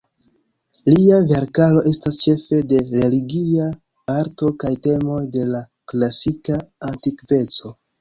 Lia 0.93 1.19
verkaro 1.31 1.83
estas 1.91 2.17
ĉefe 2.23 2.63
de 2.73 2.81
religia 2.89 3.69
arto 4.17 4.53
kaj 4.67 4.75
temoj 4.91 5.21
de 5.39 5.47
la 5.55 5.65
klasika 5.95 6.63
antikveco. 6.93 7.77